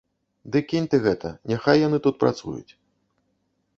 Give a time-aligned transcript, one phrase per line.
[0.53, 2.71] Ды кінь ты гэта, няхай яны тут працуюць.